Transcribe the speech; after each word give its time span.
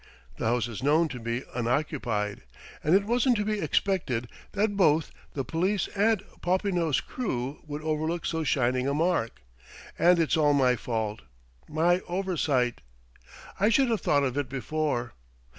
The 0.37 0.45
house 0.47 0.67
is 0.67 0.81
known 0.81 1.09
to 1.09 1.19
be 1.19 1.43
unoccupied; 1.53 2.41
and 2.83 2.95
it 2.95 3.05
wasn't 3.05 3.35
to 3.37 3.45
be 3.45 3.59
expected 3.59 4.27
that 4.53 4.75
both 4.75 5.11
the 5.35 5.43
police 5.45 5.87
and 5.89 6.23
Popinot's 6.41 6.99
crew 6.99 7.59
would 7.67 7.83
overlook 7.83 8.25
so 8.25 8.43
shining 8.43 8.87
a 8.87 8.95
mark.... 8.95 9.43
And 9.99 10.17
it's 10.17 10.35
all 10.37 10.53
my 10.55 10.75
fault, 10.75 11.21
my 11.69 11.99
oversight: 12.07 12.81
I 13.59 13.69
should 13.69 13.91
have 13.91 14.01
thought 14.01 14.23
of 14.23 14.39
it 14.39 14.49
before.... 14.49 15.13